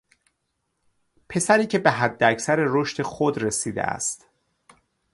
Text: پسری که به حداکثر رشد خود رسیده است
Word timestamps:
پسری 1.29 1.67
که 1.67 1.79
به 1.79 1.91
حداکثر 1.91 2.55
رشد 2.67 3.01
خود 3.01 3.41
رسیده 3.43 3.83
است 3.83 4.25